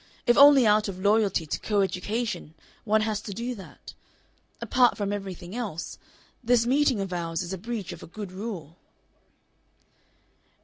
If 0.25 0.35
only 0.35 0.65
out 0.65 0.87
of 0.87 0.97
loyalty 0.97 1.45
to 1.45 1.59
co 1.59 1.81
education 1.81 2.55
one 2.85 3.01
has 3.01 3.21
to 3.21 3.33
do 3.35 3.53
that. 3.53 3.93
Apart 4.59 4.97
from 4.97 5.13
everything 5.13 5.55
else, 5.55 5.99
this 6.43 6.65
meeting 6.65 6.99
of 6.99 7.13
ours 7.13 7.43
is 7.43 7.53
a 7.53 7.57
breach 7.59 7.91
of 7.91 8.01
a 8.01 8.07
good 8.07 8.31
rule." 8.31 8.77